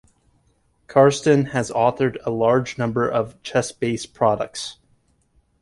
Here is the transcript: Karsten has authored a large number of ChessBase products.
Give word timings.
Karsten 0.87 1.45
has 1.51 1.69
authored 1.69 2.17
a 2.25 2.31
large 2.31 2.75
number 2.79 3.07
of 3.07 3.39
ChessBase 3.43 4.11
products. 4.11 4.79